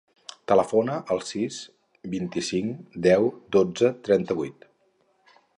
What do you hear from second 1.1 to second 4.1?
al sis, vint-i-cinc, deu, dotze,